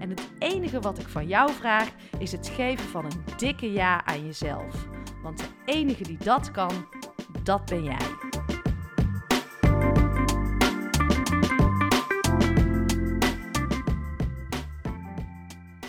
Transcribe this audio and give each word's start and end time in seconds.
En 0.00 0.10
het 0.10 0.30
enige 0.38 0.80
wat 0.80 0.98
ik 0.98 1.08
van 1.08 1.26
jou 1.26 1.52
vraag 1.52 1.88
is 2.18 2.32
het 2.32 2.48
geven 2.48 2.88
van 2.88 3.04
een 3.04 3.24
dikke 3.36 3.72
ja 3.72 4.04
aan 4.04 4.26
jezelf. 4.26 4.88
Want 5.22 5.38
de 5.38 5.44
enige 5.64 6.02
die 6.02 6.18
dat 6.18 6.50
kan, 6.50 6.86
dat 7.42 7.64
ben 7.64 7.84
jij. 7.84 7.96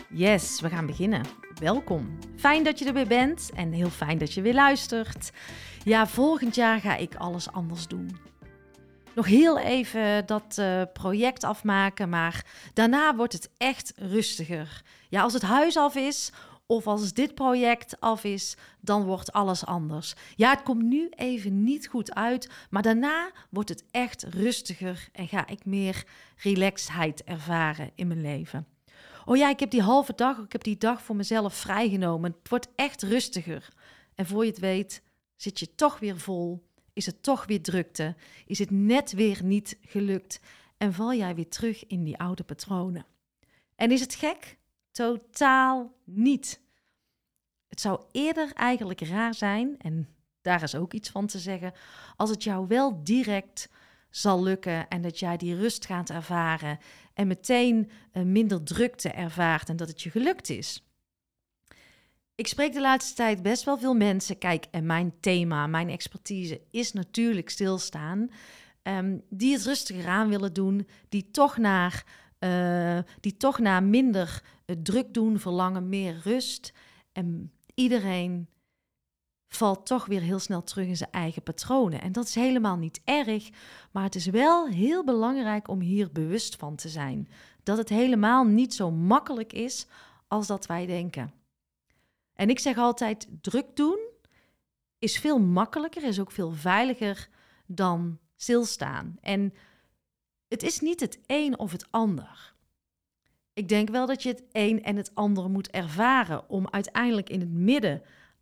Yes, 0.10 0.62
we 0.62 0.70
gaan 0.70 0.86
beginnen. 0.86 1.26
Welkom. 1.60 2.18
Fijn 2.36 2.64
dat 2.64 2.80
je 2.80 2.86
er 2.86 2.94
weer 2.94 3.08
bent 3.08 3.52
en 3.56 3.72
heel 3.72 3.90
fijn 3.90 4.18
dat 4.18 4.34
je 4.34 4.42
weer 4.42 4.54
luistert. 4.54 5.32
Ja, 5.84 6.08
volgend 6.08 6.56
jaar 6.56 6.80
ga 6.80 6.96
ik 6.96 7.16
alles 7.16 7.52
anders 7.52 7.88
doen. 7.88 8.31
Nog 9.16 9.26
heel 9.26 9.60
even 9.60 10.26
dat 10.26 10.56
uh, 10.60 10.82
project 10.94 11.44
afmaken, 11.44 12.10
maar 12.10 12.46
daarna 12.74 13.16
wordt 13.16 13.34
het 13.34 13.50
echt 13.58 13.94
rustiger. 13.96 14.82
Ja, 15.10 15.22
als 15.22 15.34
het 15.34 15.42
huis 15.42 15.78
af 15.78 15.96
is 15.96 16.32
of 16.66 16.88
als 16.88 17.14
dit 17.14 17.36
project 17.36 18.00
af 18.00 18.24
is, 18.24 18.58
dan 18.80 19.04
wordt 19.04 19.32
alles 19.32 19.66
anders. 19.66 20.14
Ja, 20.36 20.50
het 20.50 20.64
komt 20.64 20.84
nu 20.84 21.10
even 21.10 21.64
niet 21.64 21.88
goed 21.88 22.16
uit, 22.16 22.50
maar 22.70 22.82
daarna 22.82 23.32
wordt 23.50 23.70
het 23.70 23.84
echt 23.92 24.24
rustiger 24.24 25.10
en 25.12 25.28
ga 25.28 25.48
ik 25.48 25.66
meer 25.66 26.04
relaxedheid 26.38 27.24
ervaren 27.24 27.92
in 27.96 28.08
mijn 28.08 28.22
leven. 28.22 28.68
Oh 29.26 29.38
ja, 29.38 29.50
ik 29.50 29.60
heb 29.60 29.72
die 29.72 29.82
halve 29.82 30.14
dag, 30.16 30.38
ik 30.38 30.52
heb 30.52 30.64
die 30.64 30.78
dag 30.78 31.02
voor 31.02 31.16
mezelf 31.16 31.54
vrijgenomen. 31.54 32.36
Het 32.40 32.50
wordt 32.50 32.68
echt 32.76 33.04
rustiger. 33.04 33.68
En 34.16 34.26
voor 34.26 34.46
je 34.46 34.52
het 34.52 34.60
weet, 34.60 35.04
zit 35.36 35.60
je 35.60 35.76
toch 35.76 36.00
weer 36.00 36.20
vol, 36.20 36.70
is 36.94 37.06
het 37.06 37.24
toch 37.24 37.46
weer 37.46 37.62
drukte, 37.62 38.16
is 38.46 38.60
het 38.60 38.72
net 38.72 39.12
weer 39.12 39.44
niet 39.44 39.78
gelukt 39.82 40.40
en 40.78 40.94
val 40.94 41.14
jij 41.14 41.36
weer 41.36 41.50
terug 41.50 41.88
in 41.88 42.04
die 42.04 42.18
oude 42.18 42.44
patronen. 42.44 43.06
En 43.76 43.92
is 43.92 44.02
het 44.02 44.16
gek? 44.16 44.58
Totaal 44.92 45.94
niet. 46.04 46.62
Het 47.68 47.82
zou 47.82 48.04
eerder 48.12 48.54
eigenlijk 48.54 49.02
raar 49.02 49.34
zijn, 49.34 49.76
en 49.78 50.08
daar 50.42 50.64
is 50.64 50.76
ook 50.76 50.94
iets 50.94 51.10
van 51.10 51.28
te 51.28 51.40
zeggen, 51.40 51.74
als 52.16 52.30
het 52.30 52.44
jou 52.44 52.68
wel 52.68 53.04
direct 53.04 53.70
zal 54.10 54.44
lukken 54.44 54.88
en 54.88 55.02
dat 55.02 55.20
jij 55.20 55.38
die 55.38 55.56
rust 55.56 55.86
gaat 55.86 56.10
ervaren 56.10 56.80
en 57.14 57.28
meteen 57.28 57.92
uh, 58.14 58.24
minder 58.24 58.64
drukte 58.64 59.10
ervaart 59.10 59.70
en 59.70 59.76
dat 59.76 59.88
het 59.88 60.02
je 60.02 60.10
gelukt 60.10 60.50
is. 60.50 60.91
Ik 62.36 62.48
spreek 62.48 62.74
de 62.74 62.82
laatste 62.82 63.16
tijd 63.16 63.42
best 63.42 63.64
wel 63.64 63.78
veel 63.78 63.94
mensen. 63.94 64.38
Kijk, 64.38 64.66
en 64.72 64.86
mijn 64.86 65.14
thema, 65.20 65.68
mijn 65.68 65.90
expertise 65.90 66.62
is 66.72 66.94
natuurlijk 66.94 67.50
stilstaan. 67.50 68.30
Um, 68.84 69.22
die 69.30 69.54
het 69.54 69.66
rustiger 69.66 70.08
aan 70.08 70.30
willen 70.30 70.54
doen, 70.54 70.88
die 71.10 71.32
toch 71.32 71.58
naar, 71.58 72.06
uh, 72.40 73.00
die 73.20 73.38
toch 73.38 73.60
naar 73.60 73.84
minder 73.84 74.44
uh, 74.66 74.76
druk 74.84 75.14
doen, 75.14 75.40
verlangen 75.40 75.90
meer 75.90 76.20
rust. 76.24 76.74
En 77.12 77.52
iedereen 77.74 78.48
valt 79.48 79.86
toch 79.86 80.06
weer 80.06 80.22
heel 80.22 80.40
snel 80.40 80.64
terug 80.64 80.88
in 80.88 80.98
zijn 80.98 81.12
eigen 81.12 81.44
patronen. 81.44 82.02
En 82.02 82.12
dat 82.12 82.26
is 82.26 82.36
helemaal 82.36 82.78
niet 82.78 83.02
erg, 83.04 83.50
maar 83.92 84.04
het 84.04 84.16
is 84.16 84.26
wel 84.26 84.68
heel 84.68 85.04
belangrijk 85.04 85.68
om 85.68 85.80
hier 85.80 86.12
bewust 86.12 86.56
van 86.56 86.76
te 86.76 86.90
zijn. 86.90 87.28
Dat 87.64 87.78
het 87.78 87.90
helemaal 87.90 88.44
niet 88.44 88.74
zo 88.74 88.92
makkelijk 88.92 89.54
is 89.54 89.88
als 90.28 90.48
dat 90.48 90.66
wij 90.66 90.86
denken. 90.86 91.41
En 92.42 92.50
ik 92.50 92.60
zeg 92.60 92.78
altijd: 92.78 93.28
druk 93.42 93.76
doen 93.76 94.00
is 95.00 95.20
veel 95.20 95.40
makkelijker, 95.40 96.04
is 96.04 96.20
ook 96.20 96.32
veel 96.32 96.52
veiliger 96.52 97.30
dan 97.66 98.20
stilstaan. 98.36 99.18
En 99.20 99.54
het 100.48 100.64
is 100.64 100.80
niet 100.80 101.00
het 101.00 101.20
een 101.26 101.60
of 101.60 101.72
het 101.72 101.88
ander. 101.92 102.54
Ik 103.54 103.70
denk 103.70 103.90
wel 103.90 104.06
dat 104.06 104.24
je 104.24 104.30
het 104.30 104.44
een 104.52 104.84
en 104.84 104.96
het 104.96 105.16
ander 105.16 105.50
moet 105.50 105.70
ervaren 105.70 106.50
om 106.50 106.70
uiteindelijk 106.70 107.30
in 107.30 107.40
het 107.40 107.52
midden 107.52 108.02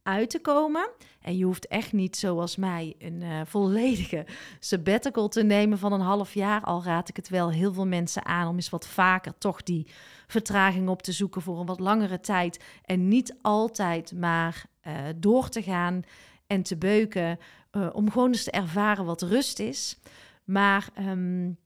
uit 0.10 0.30
te 0.30 0.40
komen. 0.40 0.90
En 1.22 1.38
je 1.38 1.46
hoeft 1.46 1.68
echt 1.68 1.94
niet 1.94 2.18
zoals 2.18 2.56
mij 2.56 2.96
een 2.98 3.22
uh, 3.22 3.42
volledige 3.46 4.26
sabbatical 4.60 5.28
te 5.28 5.44
nemen 5.44 5.78
van 5.78 5.92
een 5.92 6.02
half 6.02 6.34
jaar. 6.34 6.64
Al 6.64 6.84
raad 6.84 7.10
ik 7.10 7.16
het 7.16 7.30
wel 7.30 7.52
heel 7.52 7.74
veel 7.74 7.88
mensen 7.88 8.26
aan 8.26 8.48
om 8.48 8.56
eens 8.56 8.70
wat 8.70 8.88
vaker 8.88 9.38
toch 9.38 9.64
die 9.64 9.88
vertraging 10.28 10.90
op 10.90 11.02
te 11.02 11.12
zoeken 11.12 11.42
voor 11.42 11.60
een 11.60 11.66
wat 11.66 11.80
langere 11.80 12.20
tijd. 12.20 12.64
En 12.86 13.08
niet 13.08 13.36
altijd 13.42 14.14
maar 14.14 14.66
uh, 14.88 14.94
door 15.16 15.50
te 15.50 15.62
gaan 15.62 16.02
en 16.48 16.64
te 16.64 16.78
beuken. 16.78 17.40
Uh, 17.72 17.90
om 17.94 18.12
gewoon 18.12 18.28
eens 18.28 18.44
te 18.44 18.52
ervaren 18.52 19.06
wat 19.06 19.22
rust 19.22 19.60
is. 19.60 20.00
Maar 20.44 20.90
um, 21.00 21.58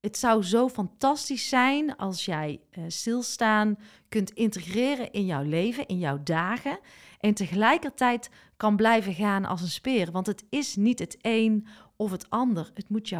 het 0.00 0.18
zou 0.18 0.42
zo 0.42 0.68
fantastisch 0.68 1.48
zijn 1.48 1.96
als 1.96 2.24
jij 2.24 2.60
stilstaan 2.88 3.78
kunt 4.08 4.30
integreren 4.30 5.12
in 5.12 5.26
jouw 5.26 5.42
leven, 5.42 5.86
in 5.86 5.98
jouw 5.98 6.22
dagen. 6.22 6.78
En 7.20 7.34
tegelijkertijd 7.34 8.30
kan 8.56 8.76
blijven 8.76 9.14
gaan 9.14 9.44
als 9.44 9.62
een 9.62 9.68
speer. 9.68 10.10
Want 10.10 10.26
het 10.26 10.44
is 10.50 10.76
niet 10.76 10.98
het 10.98 11.16
een 11.20 11.66
of 11.96 12.10
het 12.10 12.30
ander. 12.30 12.70
Het 12.74 12.88
moet, 12.88 13.10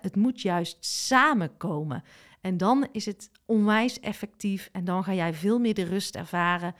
het 0.00 0.16
moet 0.16 0.40
juist 0.40 0.76
samenkomen. 0.80 2.02
En 2.40 2.56
dan 2.56 2.88
is 2.92 3.06
het 3.06 3.30
onwijs 3.46 4.00
effectief 4.00 4.68
en 4.72 4.84
dan 4.84 5.04
ga 5.04 5.14
jij 5.14 5.34
veel 5.34 5.58
meer 5.58 5.74
de 5.74 5.84
rust 5.84 6.16
ervaren. 6.16 6.74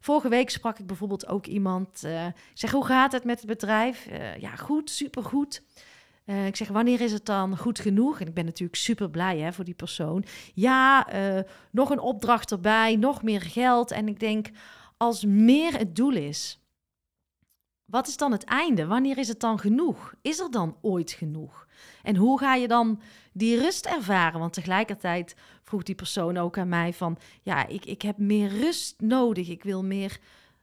Vorige 0.00 0.28
week 0.28 0.50
sprak 0.50 0.78
ik 0.78 0.86
bijvoorbeeld 0.86 1.26
ook 1.26 1.46
iemand. 1.46 2.02
Uh, 2.04 2.26
ik 2.26 2.34
zeg, 2.54 2.70
hoe 2.70 2.84
gaat 2.84 3.12
het 3.12 3.24
met 3.24 3.38
het 3.38 3.46
bedrijf? 3.46 4.06
Uh, 4.06 4.36
ja, 4.36 4.56
goed, 4.56 4.90
supergoed. 4.90 5.62
Uh, 6.26 6.46
ik 6.46 6.56
zeg, 6.56 6.68
wanneer 6.68 7.00
is 7.00 7.12
het 7.12 7.26
dan 7.26 7.56
goed 7.56 7.78
genoeg? 7.78 8.20
En 8.20 8.26
ik 8.26 8.34
ben 8.34 8.44
natuurlijk 8.44 8.78
super 8.78 9.10
blij 9.10 9.38
hè, 9.38 9.52
voor 9.52 9.64
die 9.64 9.74
persoon. 9.74 10.24
Ja, 10.54 11.06
nog 11.70 11.90
een 11.90 12.00
opdracht 12.00 12.50
erbij, 12.50 12.96
nog 12.96 13.22
meer 13.22 13.40
geld. 13.40 13.90
En 13.90 14.08
ik 14.08 14.20
denk, 14.20 14.48
als 14.98 15.24
meer 15.24 15.78
het 15.78 15.96
doel 15.96 16.14
is, 16.14 16.60
wat 17.84 18.08
is 18.08 18.16
dan 18.16 18.32
het 18.32 18.44
einde? 18.44 18.86
Wanneer 18.86 19.18
is 19.18 19.28
het 19.28 19.40
dan 19.40 19.58
genoeg? 19.58 20.14
Is 20.22 20.38
er 20.38 20.50
dan 20.50 20.76
ooit 20.80 21.10
genoeg? 21.10 21.66
En 22.02 22.16
hoe 22.16 22.38
ga 22.38 22.54
je 22.54 22.68
dan 22.68 23.00
die 23.32 23.58
rust 23.60 23.86
ervaren? 23.86 24.40
Want 24.40 24.52
tegelijkertijd 24.52 25.36
vroeg 25.62 25.82
die 25.82 25.94
persoon 25.94 26.36
ook 26.36 26.58
aan 26.58 26.68
mij 26.68 26.92
van, 26.92 27.18
ja, 27.42 27.66
ik, 27.66 27.84
ik 27.84 28.02
heb 28.02 28.18
meer 28.18 28.48
rust 28.48 29.00
nodig. 29.00 29.48
Ik 29.48 29.62
wil 29.62 29.84
meer 29.84 30.20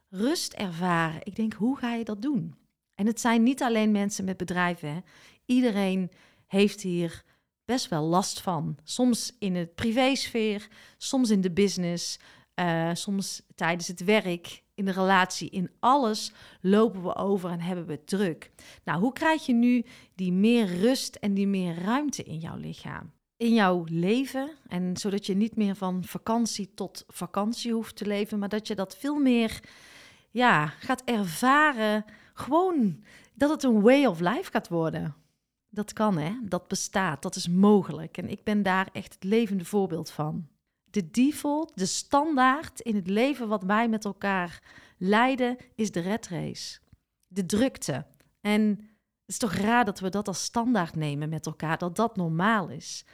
rust 0.08 0.52
ervaren. 0.52 1.20
Ik 1.22 1.36
denk, 1.36 1.52
hoe 1.52 1.78
ga 1.78 1.94
je 1.94 2.04
dat 2.04 2.22
doen? 2.22 2.54
En 2.94 3.06
het 3.06 3.20
zijn 3.20 3.42
niet 3.42 3.62
alleen 3.62 3.90
mensen 3.90 4.24
met 4.24 4.36
bedrijven. 4.36 4.94
Hè? 4.94 5.00
Iedereen 5.44 6.10
heeft 6.46 6.80
hier 6.80 7.24
best 7.64 7.88
wel 7.88 8.02
last 8.02 8.40
van. 8.40 8.78
Soms 8.84 9.36
in 9.38 9.54
het 9.54 9.74
privésfeer, 9.74 10.68
soms 10.98 11.30
in 11.30 11.40
de 11.40 11.50
business, 11.50 12.18
uh, 12.60 12.90
soms 12.92 13.42
tijdens 13.54 13.88
het 13.88 14.04
werk, 14.04 14.62
in 14.74 14.84
de 14.84 14.92
relatie, 14.92 15.50
in 15.50 15.70
alles 15.80 16.32
lopen 16.60 17.02
we 17.02 17.16
over 17.16 17.50
en 17.50 17.60
hebben 17.60 17.86
we 17.86 18.04
druk. 18.04 18.50
Nou, 18.84 19.00
hoe 19.00 19.12
krijg 19.12 19.46
je 19.46 19.54
nu 19.54 19.84
die 20.14 20.32
meer 20.32 20.66
rust 20.66 21.14
en 21.14 21.34
die 21.34 21.46
meer 21.46 21.82
ruimte 21.82 22.22
in 22.22 22.38
jouw 22.38 22.56
lichaam? 22.56 23.12
In 23.36 23.54
jouw 23.54 23.84
leven 23.88 24.50
en 24.68 24.96
zodat 24.96 25.26
je 25.26 25.34
niet 25.34 25.56
meer 25.56 25.74
van 25.74 26.04
vakantie 26.04 26.74
tot 26.74 27.04
vakantie 27.08 27.72
hoeft 27.72 27.96
te 27.96 28.06
leven, 28.06 28.38
maar 28.38 28.48
dat 28.48 28.66
je 28.66 28.74
dat 28.74 28.96
veel 28.96 29.18
meer 29.18 29.60
ja, 30.30 30.66
gaat 30.66 31.02
ervaren. 31.04 32.04
Gewoon 32.34 33.04
dat 33.34 33.50
het 33.50 33.62
een 33.62 33.80
way 33.80 34.04
of 34.04 34.20
life 34.20 34.50
gaat 34.50 34.68
worden. 34.68 35.14
Dat 35.68 35.92
kan, 35.92 36.18
hè? 36.18 36.32
Dat 36.42 36.68
bestaat, 36.68 37.22
dat 37.22 37.36
is 37.36 37.48
mogelijk. 37.48 38.16
En 38.16 38.28
ik 38.28 38.44
ben 38.44 38.62
daar 38.62 38.88
echt 38.92 39.14
het 39.14 39.24
levende 39.24 39.64
voorbeeld 39.64 40.10
van 40.10 40.48
de 40.96 41.10
default, 41.10 41.72
de 41.74 41.86
standaard 41.86 42.80
in 42.80 42.94
het 42.94 43.06
leven 43.06 43.48
wat 43.48 43.62
wij 43.62 43.88
met 43.88 44.04
elkaar 44.04 44.62
leiden, 44.98 45.56
is 45.74 45.90
de 45.90 46.00
red 46.00 46.28
race. 46.28 46.78
de 47.26 47.46
drukte. 47.46 48.06
En 48.40 48.62
het 48.62 49.26
is 49.26 49.38
toch 49.38 49.52
raar 49.52 49.84
dat 49.84 50.00
we 50.00 50.08
dat 50.08 50.28
als 50.28 50.42
standaard 50.42 50.94
nemen 50.94 51.28
met 51.28 51.46
elkaar, 51.46 51.78
dat 51.78 51.96
dat 51.96 52.16
normaal 52.16 52.68
is. 52.68 53.04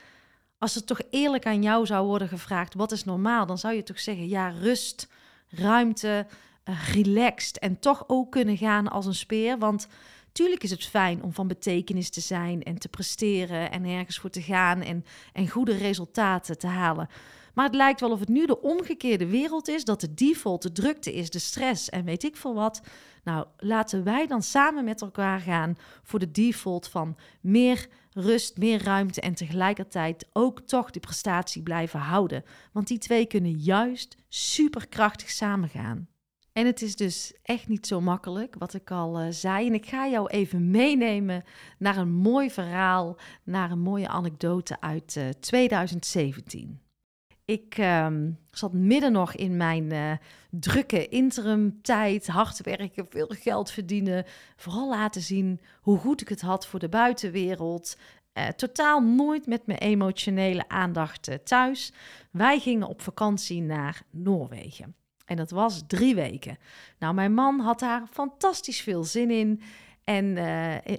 Als 0.57 0.75
het 0.75 0.87
toch 0.87 1.01
eerlijk 1.09 1.45
aan 1.45 1.61
jou 1.61 1.85
zou 1.85 2.07
worden 2.07 2.27
gevraagd, 2.27 2.73
wat 2.73 2.91
is 2.91 3.03
normaal? 3.03 3.45
Dan 3.45 3.57
zou 3.57 3.73
je 3.73 3.83
toch 3.83 3.99
zeggen, 3.99 4.27
ja, 4.27 4.49
rust, 4.49 5.07
ruimte, 5.47 6.27
uh, 6.65 6.89
relaxed 6.93 7.59
en 7.59 7.79
toch 7.79 8.03
ook 8.07 8.31
kunnen 8.31 8.57
gaan 8.57 8.87
als 8.87 9.05
een 9.05 9.15
speer. 9.15 9.57
Want 9.57 9.87
tuurlijk 10.31 10.63
is 10.63 10.71
het 10.71 10.85
fijn 10.85 11.23
om 11.23 11.33
van 11.33 11.47
betekenis 11.47 12.09
te 12.09 12.21
zijn 12.21 12.63
en 12.63 12.77
te 12.77 12.89
presteren 12.89 13.71
en 13.71 13.85
ergens 13.85 14.19
voor 14.19 14.29
te 14.29 14.41
gaan 14.41 14.81
en, 14.81 15.05
en 15.33 15.49
goede 15.49 15.77
resultaten 15.77 16.57
te 16.57 16.67
halen. 16.67 17.09
Maar 17.53 17.65
het 17.65 17.75
lijkt 17.75 17.99
wel 17.99 18.11
of 18.11 18.19
het 18.19 18.29
nu 18.29 18.45
de 18.45 18.61
omgekeerde 18.61 19.27
wereld 19.27 19.67
is, 19.67 19.85
dat 19.85 20.01
de 20.01 20.13
default 20.13 20.61
de 20.61 20.71
drukte 20.71 21.13
is, 21.13 21.29
de 21.29 21.39
stress 21.39 21.89
en 21.89 22.05
weet 22.05 22.23
ik 22.23 22.35
veel 22.35 22.53
wat. 22.53 22.81
Nou, 23.23 23.47
laten 23.57 24.03
wij 24.03 24.27
dan 24.27 24.41
samen 24.41 24.83
met 24.83 25.01
elkaar 25.01 25.39
gaan 25.39 25.77
voor 26.03 26.19
de 26.19 26.31
default 26.31 26.87
van 26.87 27.17
meer 27.41 27.87
rust, 28.11 28.57
meer 28.57 28.83
ruimte 28.83 29.21
en 29.21 29.33
tegelijkertijd 29.33 30.27
ook 30.33 30.61
toch 30.61 30.91
die 30.91 31.01
prestatie 31.01 31.63
blijven 31.63 31.99
houden. 31.99 32.43
Want 32.71 32.87
die 32.87 32.97
twee 32.97 33.25
kunnen 33.25 33.59
juist 33.59 34.17
superkrachtig 34.29 35.29
samengaan. 35.29 36.07
En 36.53 36.65
het 36.65 36.81
is 36.81 36.95
dus 36.95 37.33
echt 37.43 37.67
niet 37.67 37.87
zo 37.87 38.01
makkelijk, 38.01 38.55
wat 38.57 38.73
ik 38.73 38.91
al 38.91 39.21
uh, 39.21 39.27
zei. 39.29 39.67
En 39.67 39.73
ik 39.73 39.85
ga 39.85 40.07
jou 40.07 40.27
even 40.27 40.71
meenemen 40.71 41.43
naar 41.77 41.97
een 41.97 42.13
mooi 42.13 42.51
verhaal, 42.51 43.17
naar 43.43 43.71
een 43.71 43.79
mooie 43.79 44.07
anekdote 44.07 44.81
uit 44.81 45.15
uh, 45.15 45.27
eh, 45.27 45.33
2017. 45.39 46.82
Ik 47.45 47.77
uh, 47.77 48.07
zat 48.51 48.73
midden 48.73 49.11
nog 49.11 49.35
in 49.35 49.57
mijn 49.57 49.93
uh, 49.93 50.11
drukke 50.49 51.07
interimtijd, 51.07 52.27
hard 52.27 52.61
werken, 52.61 53.05
veel 53.09 53.27
geld 53.39 53.71
verdienen. 53.71 54.25
Vooral 54.55 54.89
laten 54.89 55.21
zien 55.21 55.59
hoe 55.81 55.97
goed 55.97 56.21
ik 56.21 56.29
het 56.29 56.41
had 56.41 56.67
voor 56.67 56.79
de 56.79 56.89
buitenwereld. 56.89 57.97
Uh, 58.33 58.47
totaal 58.47 59.01
nooit 59.01 59.47
met 59.47 59.65
mijn 59.65 59.79
emotionele 59.79 60.69
aandacht 60.69 61.29
uh, 61.29 61.35
thuis. 61.35 61.93
Wij 62.31 62.59
gingen 62.59 62.87
op 62.87 63.01
vakantie 63.01 63.61
naar 63.61 64.01
Noorwegen. 64.09 64.95
En 65.25 65.35
dat 65.35 65.51
was 65.51 65.83
drie 65.87 66.15
weken. 66.15 66.57
Nou, 66.99 67.13
mijn 67.13 67.33
man 67.33 67.59
had 67.59 67.79
daar 67.79 68.07
fantastisch 68.11 68.81
veel 68.81 69.03
zin 69.03 69.31
in. 69.31 69.61
En 70.03 70.37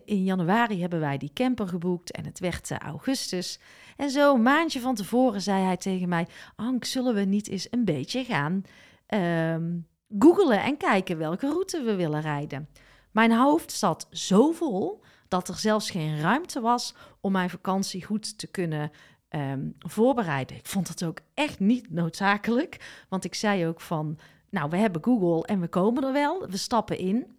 in 0.04 0.24
januari 0.24 0.80
hebben 0.80 1.00
wij 1.00 1.18
die 1.18 1.30
camper 1.34 1.68
geboekt 1.68 2.10
en 2.10 2.24
het 2.24 2.38
werd 2.38 2.70
augustus. 2.70 3.58
En 3.96 4.10
zo 4.10 4.34
een 4.34 4.42
maandje 4.42 4.80
van 4.80 4.94
tevoren 4.94 5.40
zei 5.40 5.64
hij 5.64 5.76
tegen 5.76 6.08
mij: 6.08 6.26
Ank, 6.56 6.84
zullen 6.84 7.14
we 7.14 7.20
niet 7.20 7.48
eens 7.48 7.66
een 7.70 7.84
beetje 7.84 8.24
gaan 8.24 8.62
um, 9.08 9.86
googelen 10.18 10.62
en 10.62 10.76
kijken 10.76 11.18
welke 11.18 11.46
route 11.48 11.82
we 11.82 11.94
willen 11.94 12.20
rijden? 12.20 12.68
Mijn 13.10 13.32
hoofd 13.32 13.72
zat 13.72 14.06
zo 14.10 14.52
vol 14.52 15.02
dat 15.28 15.48
er 15.48 15.56
zelfs 15.56 15.90
geen 15.90 16.20
ruimte 16.20 16.60
was 16.60 16.94
om 17.20 17.32
mijn 17.32 17.50
vakantie 17.50 18.04
goed 18.04 18.38
te 18.38 18.46
kunnen 18.46 18.90
um, 19.28 19.74
voorbereiden. 19.78 20.56
Ik 20.56 20.66
vond 20.66 20.88
het 20.88 21.04
ook 21.04 21.20
echt 21.34 21.60
niet 21.60 21.90
noodzakelijk, 21.90 23.04
want 23.08 23.24
ik 23.24 23.34
zei 23.34 23.66
ook 23.66 23.80
van, 23.80 24.18
nou, 24.50 24.70
we 24.70 24.76
hebben 24.76 25.04
Google 25.04 25.46
en 25.46 25.60
we 25.60 25.68
komen 25.68 26.04
er 26.04 26.12
wel, 26.12 26.46
we 26.48 26.56
stappen 26.56 26.98
in. 26.98 27.36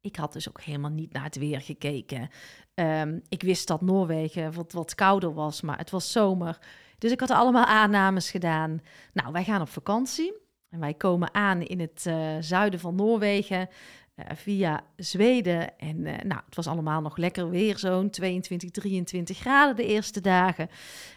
Ik 0.00 0.16
had 0.16 0.32
dus 0.32 0.48
ook 0.48 0.60
helemaal 0.60 0.90
niet 0.90 1.12
naar 1.12 1.24
het 1.24 1.36
weer 1.36 1.60
gekeken. 1.60 2.30
Um, 2.74 3.22
ik 3.28 3.42
wist 3.42 3.66
dat 3.66 3.80
Noorwegen 3.80 4.52
wat, 4.52 4.72
wat 4.72 4.94
kouder 4.94 5.34
was, 5.34 5.60
maar 5.60 5.78
het 5.78 5.90
was 5.90 6.12
zomer. 6.12 6.58
Dus 6.98 7.12
ik 7.12 7.20
had 7.20 7.30
allemaal 7.30 7.64
aannames 7.64 8.30
gedaan. 8.30 8.82
Nou, 9.12 9.32
wij 9.32 9.44
gaan 9.44 9.60
op 9.60 9.68
vakantie. 9.68 10.32
En 10.70 10.80
wij 10.80 10.94
komen 10.94 11.34
aan 11.34 11.62
in 11.62 11.80
het 11.80 12.04
uh, 12.08 12.36
zuiden 12.40 12.80
van 12.80 12.94
Noorwegen 12.94 13.68
uh, 14.16 14.24
via 14.34 14.84
Zweden. 14.96 15.78
En 15.78 15.96
uh, 15.96 16.12
nou, 16.12 16.40
het 16.44 16.54
was 16.54 16.66
allemaal 16.66 17.00
nog 17.00 17.16
lekker 17.16 17.50
weer, 17.50 17.78
zo'n 17.78 18.10
22, 18.10 18.70
23 18.70 19.38
graden 19.38 19.76
de 19.76 19.86
eerste 19.86 20.20
dagen. 20.20 20.68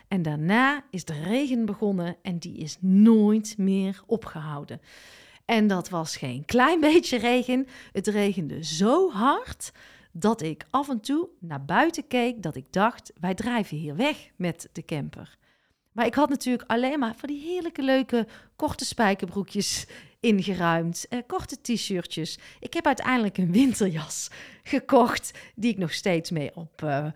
En 0.08 0.22
daarna 0.22 0.84
is 0.90 1.06
de 1.06 1.22
regen 1.24 1.66
begonnen 1.66 2.16
en 2.22 2.38
die 2.38 2.58
is 2.58 2.78
nooit 2.80 3.58
meer 3.58 4.02
opgehouden. 4.06 4.82
En 5.52 5.68
dat 5.68 5.90
was 5.90 6.16
geen 6.16 6.46
klein 6.46 6.80
beetje 6.90 7.18
regen. 7.18 7.68
Het 7.92 8.08
regende 8.08 8.64
zo 8.64 9.12
hard 9.12 9.72
dat 10.12 10.42
ik 10.42 10.66
af 10.70 10.90
en 10.90 11.00
toe 11.00 11.30
naar 11.40 11.66
buiten 11.66 12.08
keek, 12.08 12.44
dat 12.44 12.56
ik 12.56 12.66
dacht, 12.70 13.12
wij 13.20 13.34
drijven 13.34 13.78
hier 13.78 13.96
weg 13.96 14.30
met 14.36 14.70
de 14.72 14.86
camper. 14.86 15.38
Maar 15.92 16.06
ik 16.06 16.16
had 16.16 16.30
natuurlijk 16.30 16.70
alleen 16.72 17.00
maar 17.00 17.16
van 17.16 17.30
die 17.30 17.42
heerlijke 17.42 17.82
leuke 17.82 18.28
korte 18.56 18.86
spijkerbroekjes 18.86 19.86
ingeruimd, 20.20 21.06
eh, 21.10 21.20
korte 21.28 21.62
t-shirtjes. 21.62 22.40
Ik 22.60 22.74
heb 22.74 22.86
uiteindelijk 22.86 23.38
een 23.38 23.52
winterjas 23.52 24.30
gekocht 24.64 25.32
die 25.56 25.72
ik 25.72 25.78
nog 25.78 25.94
steeds 25.94 26.32
mee 26.32 26.56
op 26.56 26.82
uh, 26.84 27.08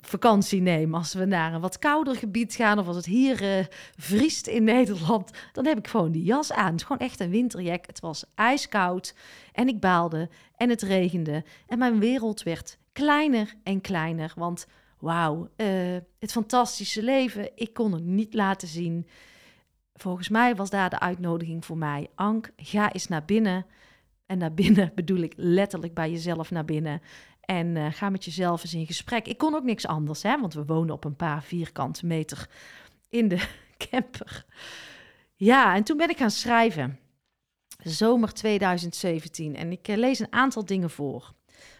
vakantie 0.00 0.60
neem. 0.60 0.94
Als 0.94 1.14
we 1.14 1.24
naar 1.24 1.54
een 1.54 1.60
wat 1.60 1.78
kouder 1.78 2.16
gebied 2.16 2.54
gaan 2.54 2.78
of 2.78 2.86
als 2.86 2.96
het 2.96 3.06
hier 3.06 3.42
uh, 3.42 3.64
vriest 3.96 4.46
in 4.46 4.64
Nederland, 4.74 5.30
dan 5.52 5.66
heb 5.66 5.78
ik 5.78 5.88
gewoon 5.88 6.12
die 6.12 6.24
jas 6.24 6.52
aan. 6.52 6.70
Het 6.70 6.80
is 6.80 6.86
gewoon 6.86 7.06
echt 7.06 7.20
een 7.20 7.30
winterjack. 7.30 7.86
Het 7.86 8.00
was 8.00 8.24
ijskoud 8.34 9.14
en 9.52 9.68
ik 9.68 9.80
baalde 9.80 10.28
en 10.56 10.68
het 10.68 10.82
regende 10.82 11.44
en 11.66 11.78
mijn 11.78 11.98
wereld 11.98 12.42
werd 12.42 12.78
kleiner 12.92 13.54
en 13.62 13.80
kleiner, 13.80 14.32
want 14.36 14.66
wauw, 15.00 15.48
het 16.18 16.32
fantastische 16.32 17.02
leven, 17.02 17.50
ik 17.54 17.72
kon 17.74 17.92
het 17.92 18.04
niet 18.04 18.34
laten 18.34 18.68
zien 18.68 19.06
volgens 20.00 20.28
mij 20.28 20.56
was 20.56 20.70
daar 20.70 20.90
de 20.90 21.00
uitnodiging 21.00 21.64
voor 21.64 21.78
mij. 21.78 22.08
Ank, 22.14 22.50
ga 22.56 22.92
eens 22.92 23.08
naar 23.08 23.24
binnen. 23.24 23.66
En 24.26 24.38
naar 24.38 24.54
binnen 24.54 24.92
bedoel 25.00 25.18
ik 25.18 25.32
letterlijk 25.36 25.94
bij 25.94 26.10
jezelf 26.10 26.50
naar 26.50 26.64
binnen. 26.64 27.02
En 27.40 27.66
uh, 27.66 27.86
ga 27.90 28.10
met 28.10 28.24
jezelf 28.24 28.62
eens 28.62 28.74
in 28.74 28.86
gesprek. 28.86 29.26
Ik 29.26 29.38
kon 29.38 29.54
ook 29.54 29.64
niks 29.64 29.86
anders, 29.86 30.22
hè, 30.22 30.40
want 30.40 30.54
we 30.54 30.64
wonen 30.64 30.94
op 30.94 31.04
een 31.04 31.16
paar 31.16 31.42
vierkante 31.42 32.06
meter 32.06 32.48
in 33.08 33.28
de 33.28 33.48
camper. 33.90 34.44
Ja, 35.34 35.74
en 35.74 35.82
toen 35.82 35.96
ben 35.96 36.10
ik 36.10 36.18
gaan 36.18 36.30
schrijven. 36.30 36.98
Zomer 37.82 38.32
2017. 38.32 39.56
En 39.56 39.72
ik 39.72 39.88
uh, 39.88 39.96
lees 39.96 40.18
een 40.18 40.32
aantal 40.32 40.64
dingen 40.64 40.90
voor. 40.90 41.32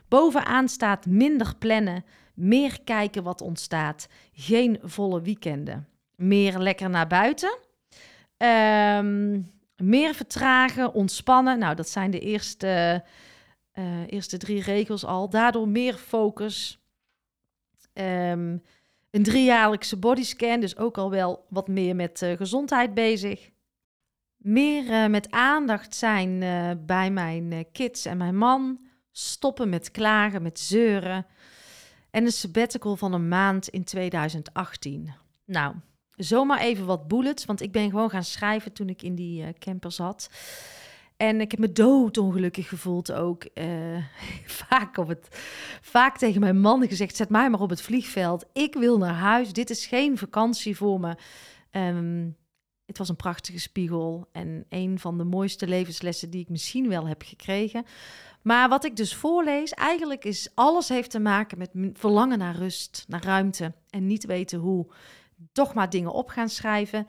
Bovenaan 0.08 0.69
staat 0.69 1.06
minder 1.06 1.56
plannen, 1.58 2.05
meer 2.41 2.81
kijken 2.85 3.23
wat 3.23 3.41
ontstaat, 3.41 4.09
geen 4.33 4.79
volle 4.83 5.23
weekenden. 5.23 5.89
Meer 6.17 6.59
lekker 6.59 6.91
naar 6.91 7.07
buiten, 7.07 7.59
Um, 8.43 9.51
meer 9.77 10.15
vertragen, 10.15 10.93
ontspannen. 10.94 11.59
Nou, 11.59 11.75
dat 11.75 11.89
zijn 11.89 12.11
de 12.11 12.20
eerste, 12.20 13.05
uh, 13.75 13.85
eerste 14.06 14.37
drie 14.37 14.63
regels 14.63 15.05
al. 15.05 15.31
Daardoor 15.31 15.69
meer 15.69 15.94
focus. 15.94 16.85
Um, 17.93 18.63
een 19.11 19.23
driejaarlijkse 19.23 19.97
bodyscan, 19.97 20.61
dus 20.61 20.77
ook 20.77 20.99
al 20.99 21.11
wel 21.11 21.47
wat 21.49 21.69
meer 21.69 21.97
met 21.97 22.23
uh, 22.23 22.37
gezondheid 22.37 22.94
bezig. 22.94 23.51
Meer 24.37 24.85
uh, 24.85 25.06
met 25.06 25.31
aandacht 25.31 25.94
zijn 25.94 26.39
bij 26.87 27.11
mijn 27.11 27.67
kids 27.73 28.05
en 28.05 28.17
mijn 28.17 28.37
man. 28.37 28.81
Stoppen 29.11 29.69
met 29.69 29.91
klagen, 29.91 30.43
met 30.43 30.59
zeuren. 30.59 31.27
En 32.10 32.24
een 32.24 32.32
sabbatical 32.32 32.96
van 32.96 33.12
een 33.12 33.29
maand 33.29 33.69
in 33.69 33.84
2018. 33.84 35.12
Nou, 35.44 35.74
zomaar 36.17 36.60
even 36.60 36.86
wat 36.86 37.08
bullets, 37.08 37.44
want 37.44 37.62
ik 37.62 37.72
ben 37.72 37.90
gewoon 37.90 38.10
gaan 38.10 38.24
schrijven 38.24 38.72
toen 38.72 38.88
ik 38.88 39.02
in 39.02 39.14
die 39.14 39.43
uh, 39.43 39.48
camper 39.58 39.93
zat. 39.93 40.31
En 41.17 41.40
ik 41.40 41.50
heb 41.50 41.60
me 41.60 41.72
doodongelukkig 41.72 42.69
gevoeld 42.69 43.12
ook. 43.12 43.46
Uh, 43.55 44.05
vaak, 44.69 44.96
op 44.96 45.08
het, 45.08 45.29
vaak 45.81 46.19
tegen 46.19 46.40
mijn 46.40 46.60
man 46.60 46.88
gezegd, 46.88 47.17
zet 47.17 47.29
mij 47.29 47.50
maar 47.50 47.60
op 47.60 47.70
het 47.70 47.82
vliegveld. 47.82 48.46
Ik 48.52 48.74
wil 48.74 48.98
naar 48.98 49.14
huis. 49.14 49.52
Dit 49.52 49.70
is 49.70 49.86
geen 49.86 50.19
vakantie 50.19 50.76
voor 50.76 51.00
me. 51.00 51.17
Um, 51.72 52.36
het 52.91 52.99
was 52.99 53.09
een 53.09 53.17
prachtige 53.17 53.59
spiegel 53.59 54.29
en 54.32 54.65
een 54.69 54.99
van 54.99 55.19
de 55.19 55.25
mooiste 55.25 55.67
levenslessen 55.67 56.31
die 56.31 56.41
ik 56.41 56.49
misschien 56.49 56.89
wel 56.89 57.06
heb 57.06 57.23
gekregen. 57.23 57.85
Maar 58.43 58.69
wat 58.69 58.85
ik 58.85 58.97
dus 58.97 59.15
voorlees, 59.15 59.70
eigenlijk 59.73 60.25
is 60.25 60.51
alles 60.55 60.89
heeft 60.89 61.11
te 61.11 61.20
maken 61.20 61.59
met 61.59 61.70
verlangen 61.93 62.39
naar 62.39 62.56
rust, 62.56 63.05
naar 63.09 63.25
ruimte 63.25 63.73
en 63.91 64.06
niet 64.06 64.25
weten 64.25 64.59
hoe 64.59 64.87
toch 65.53 65.75
maar 65.75 65.91
dingen 65.91 66.13
op 66.13 66.29
gaan 66.29 66.49
schrijven. 66.49 67.06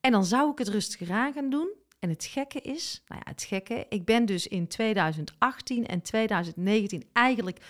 En 0.00 0.12
dan 0.12 0.24
zou 0.24 0.50
ik 0.50 0.58
het 0.58 0.68
rustiger 0.68 1.10
aan 1.10 1.32
gaan 1.32 1.50
doen. 1.50 1.72
En 1.98 2.08
het 2.08 2.24
gekke 2.24 2.60
is, 2.60 3.02
nou 3.06 3.20
ja, 3.24 3.30
het 3.30 3.42
gekke, 3.42 3.86
ik 3.88 4.04
ben 4.04 4.26
dus 4.26 4.46
in 4.46 4.68
2018 4.68 5.86
en 5.86 6.02
2019 6.02 7.04
eigenlijk 7.12 7.60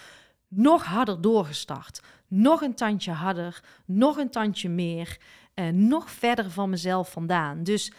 nog 0.48 0.84
harder 0.84 1.20
doorgestart. 1.20 2.00
Nog 2.28 2.60
een 2.60 2.74
tandje 2.74 3.12
harder, 3.12 3.62
nog 3.86 4.16
een 4.16 4.30
tandje 4.30 4.68
meer, 4.68 5.18
eh, 5.54 5.68
nog 5.68 6.10
verder 6.10 6.50
van 6.50 6.70
mezelf 6.70 7.10
vandaan. 7.10 7.62
Dus 7.62 7.92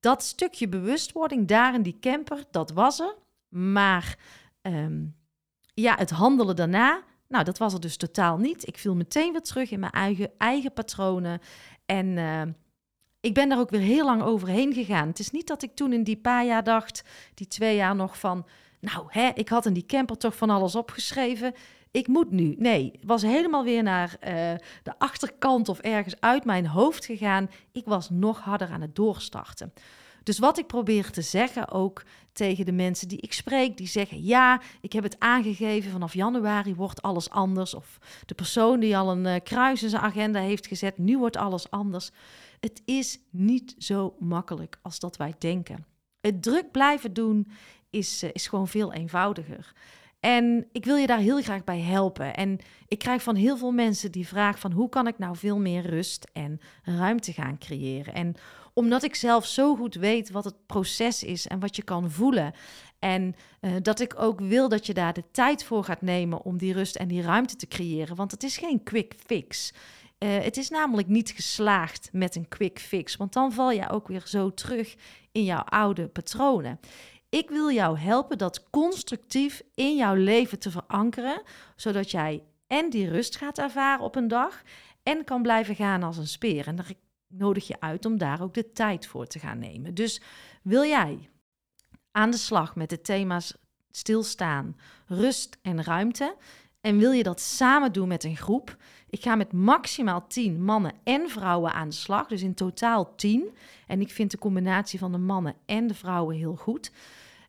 dat 0.00 0.22
stukje 0.22 0.68
bewustwording 0.68 1.48
daar 1.48 1.74
in 1.74 1.82
die 1.82 1.98
camper, 2.00 2.44
dat 2.50 2.70
was 2.70 3.00
er. 3.00 3.14
Maar 3.48 4.18
ehm, 4.62 5.04
ja, 5.74 5.94
het 5.96 6.10
handelen 6.10 6.56
daarna, 6.56 7.02
nou, 7.28 7.44
dat 7.44 7.58
was 7.58 7.74
er 7.74 7.80
dus 7.80 7.96
totaal 7.96 8.38
niet. 8.38 8.66
Ik 8.66 8.78
viel 8.78 8.94
meteen 8.94 9.32
weer 9.32 9.42
terug 9.42 9.70
in 9.70 9.80
mijn 9.80 9.92
eigen, 9.92 10.30
eigen 10.38 10.72
patronen. 10.72 11.40
En 11.86 12.06
uh, 12.06 12.42
ik 13.20 13.34
ben 13.34 13.48
daar 13.48 13.58
ook 13.58 13.70
weer 13.70 13.80
heel 13.80 14.04
lang 14.04 14.22
overheen 14.22 14.72
gegaan. 14.72 15.08
Het 15.08 15.18
is 15.18 15.30
niet 15.30 15.46
dat 15.46 15.62
ik 15.62 15.74
toen 15.74 15.92
in 15.92 16.04
die 16.04 16.16
paar 16.16 16.44
jaar 16.44 16.64
dacht, 16.64 17.02
die 17.34 17.46
twee 17.46 17.76
jaar 17.76 17.96
nog 17.96 18.18
van, 18.18 18.46
nou, 18.80 19.06
hè, 19.08 19.30
ik 19.34 19.48
had 19.48 19.66
in 19.66 19.72
die 19.72 19.86
camper 19.86 20.16
toch 20.16 20.36
van 20.36 20.50
alles 20.50 20.74
opgeschreven. 20.74 21.54
Ik 21.90 22.06
moet 22.06 22.30
nu. 22.30 22.54
Nee, 22.58 22.92
was 23.02 23.22
helemaal 23.22 23.64
weer 23.64 23.82
naar 23.82 24.16
uh, 24.20 24.28
de 24.82 24.98
achterkant 24.98 25.68
of 25.68 25.78
ergens 25.78 26.20
uit 26.20 26.44
mijn 26.44 26.66
hoofd 26.66 27.04
gegaan. 27.04 27.50
Ik 27.72 27.84
was 27.84 28.10
nog 28.10 28.40
harder 28.40 28.70
aan 28.70 28.80
het 28.80 28.96
doorstarten. 28.96 29.72
Dus 30.22 30.38
wat 30.38 30.58
ik 30.58 30.66
probeer 30.66 31.10
te 31.10 31.22
zeggen 31.22 31.70
ook 31.70 32.02
tegen 32.32 32.64
de 32.64 32.72
mensen 32.72 33.08
die 33.08 33.20
ik 33.20 33.32
spreek, 33.32 33.76
die 33.76 33.86
zeggen: 33.86 34.22
Ja, 34.22 34.60
ik 34.80 34.92
heb 34.92 35.02
het 35.02 35.18
aangegeven, 35.18 35.90
vanaf 35.90 36.14
januari 36.14 36.74
wordt 36.74 37.02
alles 37.02 37.30
anders. 37.30 37.74
Of 37.74 37.98
de 38.26 38.34
persoon 38.34 38.80
die 38.80 38.96
al 38.96 39.10
een 39.10 39.24
uh, 39.24 39.34
kruis 39.42 39.82
in 39.82 39.88
zijn 39.88 40.02
agenda 40.02 40.40
heeft 40.40 40.66
gezet, 40.66 40.98
nu 40.98 41.18
wordt 41.18 41.36
alles 41.36 41.70
anders. 41.70 42.10
Het 42.60 42.82
is 42.84 43.18
niet 43.30 43.74
zo 43.78 44.14
makkelijk 44.18 44.78
als 44.82 44.98
dat 44.98 45.16
wij 45.16 45.34
denken. 45.38 45.86
Het 46.20 46.42
druk 46.42 46.70
blijven 46.70 47.12
doen 47.12 47.50
is, 47.90 48.22
uh, 48.22 48.30
is 48.32 48.46
gewoon 48.46 48.68
veel 48.68 48.92
eenvoudiger. 48.92 49.72
En 50.20 50.68
ik 50.72 50.84
wil 50.84 50.96
je 50.96 51.06
daar 51.06 51.18
heel 51.18 51.42
graag 51.42 51.64
bij 51.64 51.80
helpen. 51.80 52.34
En 52.34 52.58
ik 52.88 52.98
krijg 52.98 53.22
van 53.22 53.34
heel 53.34 53.56
veel 53.56 53.72
mensen 53.72 54.12
die 54.12 54.26
vraag 54.26 54.58
van 54.58 54.72
hoe 54.72 54.88
kan 54.88 55.06
ik 55.06 55.18
nou 55.18 55.36
veel 55.36 55.58
meer 55.58 55.86
rust 55.86 56.30
en 56.32 56.60
ruimte 56.82 57.32
gaan 57.32 57.58
creëren. 57.58 58.14
En 58.14 58.34
omdat 58.74 59.02
ik 59.02 59.14
zelf 59.14 59.46
zo 59.46 59.76
goed 59.76 59.94
weet 59.94 60.30
wat 60.30 60.44
het 60.44 60.66
proces 60.66 61.24
is 61.24 61.46
en 61.46 61.60
wat 61.60 61.76
je 61.76 61.82
kan 61.82 62.10
voelen. 62.10 62.52
En 62.98 63.34
uh, 63.60 63.72
dat 63.82 64.00
ik 64.00 64.14
ook 64.18 64.40
wil 64.40 64.68
dat 64.68 64.86
je 64.86 64.94
daar 64.94 65.12
de 65.12 65.24
tijd 65.30 65.64
voor 65.64 65.84
gaat 65.84 66.02
nemen 66.02 66.44
om 66.44 66.58
die 66.58 66.72
rust 66.72 66.96
en 66.96 67.08
die 67.08 67.22
ruimte 67.22 67.56
te 67.56 67.68
creëren. 67.68 68.16
Want 68.16 68.30
het 68.30 68.42
is 68.42 68.56
geen 68.56 68.82
quick 68.82 69.14
fix. 69.26 69.72
Uh, 70.18 70.38
het 70.38 70.56
is 70.56 70.70
namelijk 70.70 71.08
niet 71.08 71.30
geslaagd 71.30 72.08
met 72.12 72.36
een 72.36 72.48
quick 72.48 72.78
fix, 72.78 73.16
want 73.16 73.32
dan 73.32 73.52
val 73.52 73.70
je 73.70 73.90
ook 73.90 74.08
weer 74.08 74.22
zo 74.24 74.54
terug 74.54 74.94
in 75.32 75.44
jouw 75.44 75.62
oude 75.62 76.08
patronen. 76.08 76.80
Ik 77.30 77.48
wil 77.48 77.70
jou 77.70 77.98
helpen 77.98 78.38
dat 78.38 78.70
constructief 78.70 79.62
in 79.74 79.96
jouw 79.96 80.14
leven 80.14 80.58
te 80.58 80.70
verankeren, 80.70 81.42
zodat 81.76 82.10
jij 82.10 82.42
en 82.66 82.90
die 82.90 83.08
rust 83.08 83.36
gaat 83.36 83.58
ervaren 83.58 84.04
op 84.04 84.16
een 84.16 84.28
dag 84.28 84.62
en 85.02 85.24
kan 85.24 85.42
blijven 85.42 85.74
gaan 85.74 86.02
als 86.02 86.16
een 86.16 86.26
speer. 86.26 86.66
En 86.66 86.76
daar 86.76 86.92
nodig 87.26 87.66
je 87.66 87.80
uit 87.80 88.04
om 88.04 88.18
daar 88.18 88.42
ook 88.42 88.54
de 88.54 88.72
tijd 88.72 89.06
voor 89.06 89.26
te 89.26 89.38
gaan 89.38 89.58
nemen. 89.58 89.94
Dus 89.94 90.20
wil 90.62 90.84
jij 90.84 91.30
aan 92.10 92.30
de 92.30 92.36
slag 92.36 92.76
met 92.76 92.90
de 92.90 93.00
thema's 93.00 93.56
stilstaan, 93.90 94.76
rust 95.06 95.58
en 95.62 95.82
ruimte? 95.84 96.36
En 96.80 96.98
wil 96.98 97.12
je 97.12 97.22
dat 97.22 97.40
samen 97.40 97.92
doen 97.92 98.08
met 98.08 98.24
een 98.24 98.36
groep? 98.36 98.76
Ik 99.10 99.22
ga 99.22 99.34
met 99.34 99.52
maximaal 99.52 100.26
10 100.26 100.64
mannen 100.64 100.92
en 101.04 101.28
vrouwen 101.28 101.72
aan 101.72 101.88
de 101.88 101.94
slag, 101.94 102.26
dus 102.26 102.42
in 102.42 102.54
totaal 102.54 103.14
10. 103.14 103.44
En 103.86 104.00
ik 104.00 104.10
vind 104.10 104.30
de 104.30 104.38
combinatie 104.38 104.98
van 104.98 105.12
de 105.12 105.18
mannen 105.18 105.54
en 105.66 105.86
de 105.86 105.94
vrouwen 105.94 106.36
heel 106.36 106.56
goed. 106.56 106.92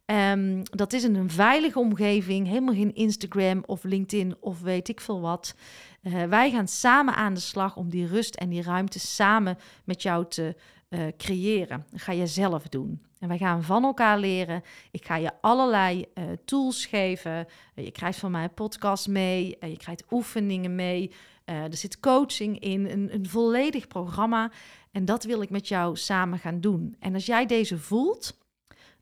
Um, 0.06 0.62
dat 0.64 0.94
is 0.94 1.04
een 1.04 1.30
veilige 1.30 1.80
omgeving, 1.80 2.48
helemaal 2.48 2.74
geen 2.74 2.96
Instagram 2.96 3.64
of 3.66 3.84
LinkedIn 3.84 4.36
of 4.40 4.62
weet 4.62 4.90
ik 4.90 5.02
veel 5.02 5.22
wat. 5.22 5.56
Uh, 6.04 6.24
wij 6.24 6.52
gaan 6.52 6.68
samen 6.68 7.16
aan 7.16 7.34
de 7.34 7.40
slag 7.40 7.76
om 7.76 7.90
die 7.90 8.08
rust 8.08 8.36
en 8.36 8.50
die 8.50 8.62
ruimte 8.62 9.00
samen 9.00 9.58
met 9.84 10.02
jou 10.02 10.26
te 10.28 10.56
uh, 10.92 11.08
creëren. 11.18 11.86
Dat 11.92 12.02
ga 12.02 12.12
je 12.12 12.28
zelf 12.28 12.64
doen. 12.64 13.02
En 13.20 13.28
wij 13.28 13.38
gaan 13.38 13.64
van 13.64 13.84
elkaar 13.84 14.20
leren. 14.20 14.64
Ik 14.92 15.06
ga 15.06 15.16
je 15.16 15.32
allerlei 15.42 16.06
uh, 16.14 16.24
tools 16.46 16.86
geven. 16.86 17.48
je 17.76 17.92
krijgt 17.92 18.20
van 18.20 18.32
mij 18.32 18.44
een 18.44 18.54
podcast 18.54 19.08
mee. 19.08 19.58
je 19.60 19.78
krijgt 19.78 20.04
oefeningen 20.12 20.76
mee. 20.76 21.12
er 21.46 21.78
zit 21.78 22.00
coaching 22.00 22.60
in. 22.60 22.90
Een, 22.90 23.14
een 23.14 23.30
volledig 23.30 23.88
programma. 23.88 24.52
En 24.92 25.06
dat 25.06 25.24
wil 25.24 25.42
ik 25.42 25.50
met 25.50 25.68
jou 25.68 25.96
samen 25.96 26.40
gaan 26.40 26.60
doen. 26.60 26.96
En 27.00 27.14
als 27.14 27.26
jij 27.26 27.46
deze 27.46 27.78
voelt 27.78 28.40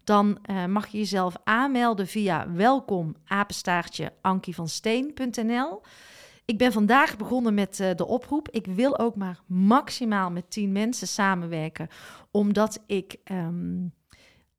dan 0.03 0.39
mag 0.67 0.87
je 0.87 0.97
jezelf 0.97 1.35
aanmelden 1.43 2.07
via 2.07 2.51
welkom. 2.51 3.15
Ik 6.49 6.57
ben 6.57 6.71
vandaag 6.71 7.17
begonnen 7.17 7.53
met 7.53 7.79
uh, 7.79 7.89
de 7.95 8.07
oproep. 8.07 8.49
Ik 8.49 8.65
wil 8.65 8.99
ook 8.99 9.15
maar 9.15 9.39
maximaal 9.47 10.31
met 10.31 10.51
10 10.51 10.71
mensen 10.71 11.07
samenwerken, 11.07 11.87
omdat 12.31 12.83
ik 12.85 13.15
um, 13.31 13.93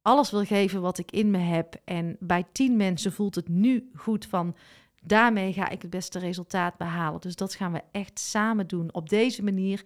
alles 0.02 0.30
wil 0.30 0.44
geven 0.44 0.80
wat 0.80 0.98
ik 0.98 1.10
in 1.10 1.30
me 1.30 1.38
heb. 1.38 1.74
En 1.84 2.16
bij 2.20 2.44
10 2.52 2.76
mensen 2.76 3.12
voelt 3.12 3.34
het 3.34 3.48
nu 3.48 3.90
goed 3.94 4.26
van 4.26 4.56
daarmee 5.02 5.52
ga 5.52 5.68
ik 5.68 5.82
het 5.82 5.90
beste 5.90 6.18
resultaat 6.18 6.76
behalen. 6.76 7.20
Dus 7.20 7.36
dat 7.36 7.54
gaan 7.54 7.72
we 7.72 7.82
echt 7.92 8.18
samen 8.18 8.66
doen 8.66 8.94
op 8.94 9.08
deze 9.08 9.42
manier. 9.42 9.84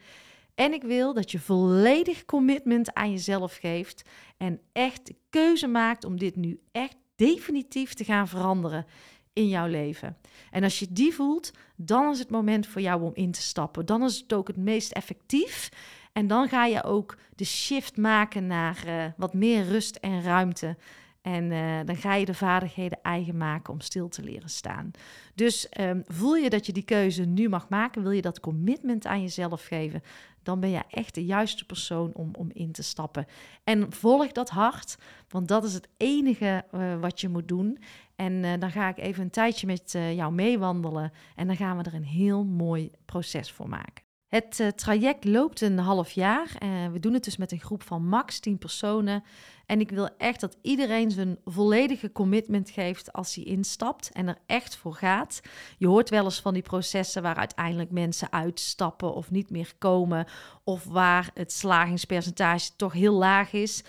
En 0.54 0.72
ik 0.72 0.82
wil 0.82 1.14
dat 1.14 1.30
je 1.30 1.38
volledig 1.38 2.24
commitment 2.24 2.94
aan 2.94 3.10
jezelf 3.10 3.56
geeft 3.56 4.04
en 4.36 4.60
echt 4.72 5.12
keuze 5.30 5.66
maakt 5.66 6.04
om 6.04 6.18
dit 6.18 6.36
nu 6.36 6.60
echt 6.72 6.96
definitief 7.16 7.94
te 7.94 8.04
gaan 8.04 8.28
veranderen 8.28 8.86
in 9.34 9.48
jouw 9.48 9.66
leven. 9.66 10.16
En 10.50 10.62
als 10.62 10.78
je 10.78 10.86
die 10.90 11.14
voelt, 11.14 11.52
dan 11.76 12.10
is 12.10 12.18
het 12.18 12.30
moment 12.30 12.66
voor 12.66 12.80
jou 12.80 13.02
om 13.02 13.10
in 13.14 13.30
te 13.30 13.42
stappen. 13.42 13.86
Dan 13.86 14.02
is 14.02 14.18
het 14.18 14.32
ook 14.32 14.46
het 14.46 14.56
meest 14.56 14.92
effectief. 14.92 15.70
En 16.12 16.26
dan 16.26 16.48
ga 16.48 16.64
je 16.64 16.84
ook 16.84 17.16
de 17.36 17.44
shift 17.44 17.96
maken 17.96 18.46
naar 18.46 18.82
uh, 18.86 19.04
wat 19.16 19.34
meer 19.34 19.64
rust 19.64 19.96
en 19.96 20.22
ruimte. 20.22 20.76
En 21.22 21.50
uh, 21.50 21.80
dan 21.84 21.96
ga 21.96 22.14
je 22.14 22.24
de 22.24 22.34
vaardigheden 22.34 22.98
eigen 23.02 23.36
maken 23.36 23.72
om 23.72 23.80
stil 23.80 24.08
te 24.08 24.22
leren 24.22 24.50
staan. 24.50 24.90
Dus 25.34 25.68
um, 25.80 26.02
voel 26.06 26.36
je 26.36 26.50
dat 26.50 26.66
je 26.66 26.72
die 26.72 26.82
keuze 26.82 27.24
nu 27.24 27.48
mag 27.48 27.68
maken? 27.68 28.02
Wil 28.02 28.10
je 28.10 28.22
dat 28.22 28.40
commitment 28.40 29.06
aan 29.06 29.22
jezelf 29.22 29.64
geven? 29.64 30.02
Dan 30.42 30.60
ben 30.60 30.70
je 30.70 30.82
echt 30.90 31.14
de 31.14 31.24
juiste 31.24 31.64
persoon 31.64 32.10
om, 32.14 32.30
om 32.38 32.50
in 32.52 32.72
te 32.72 32.82
stappen. 32.82 33.26
En 33.64 33.92
volg 33.92 34.32
dat 34.32 34.50
hart, 34.50 34.98
want 35.28 35.48
dat 35.48 35.64
is 35.64 35.74
het 35.74 35.88
enige 35.96 36.64
uh, 36.74 37.00
wat 37.00 37.20
je 37.20 37.28
moet 37.28 37.48
doen. 37.48 37.78
En 38.16 38.32
uh, 38.32 38.52
dan 38.58 38.70
ga 38.70 38.88
ik 38.88 38.98
even 38.98 39.22
een 39.22 39.30
tijdje 39.30 39.66
met 39.66 39.92
jou 39.92 40.32
meewandelen. 40.32 41.12
En 41.36 41.46
dan 41.46 41.56
gaan 41.56 41.76
we 41.76 41.82
er 41.82 41.94
een 41.94 42.04
heel 42.04 42.44
mooi 42.44 42.90
proces 43.04 43.52
voor 43.52 43.68
maken. 43.68 44.04
Het 44.28 44.58
uh, 44.60 44.68
traject 44.68 45.24
loopt 45.24 45.60
een 45.60 45.78
half 45.78 46.10
jaar. 46.10 46.56
We 46.92 46.98
doen 46.98 47.12
het 47.12 47.24
dus 47.24 47.36
met 47.36 47.52
een 47.52 47.60
groep 47.60 47.82
van 47.82 48.08
max 48.08 48.40
10 48.40 48.58
personen. 48.58 49.22
En 49.66 49.80
ik 49.80 49.90
wil 49.90 50.08
echt 50.18 50.40
dat 50.40 50.56
iedereen 50.62 51.10
zijn 51.10 51.38
volledige 51.44 52.12
commitment 52.12 52.70
geeft 52.70 53.12
als 53.12 53.34
hij 53.34 53.44
instapt 53.44 54.10
en 54.12 54.28
er 54.28 54.38
echt 54.46 54.76
voor 54.76 54.94
gaat. 54.94 55.40
Je 55.78 55.86
hoort 55.86 56.10
wel 56.10 56.24
eens 56.24 56.40
van 56.40 56.54
die 56.54 56.62
processen 56.62 57.22
waar 57.22 57.36
uiteindelijk 57.36 57.90
mensen 57.90 58.32
uitstappen 58.32 59.14
of 59.14 59.30
niet 59.30 59.50
meer 59.50 59.72
komen. 59.78 60.26
Of 60.64 60.84
waar 60.84 61.30
het 61.34 61.52
slagingspercentage 61.52 62.70
toch 62.76 62.92
heel 62.92 63.14
laag 63.14 63.52
is. 63.52 63.84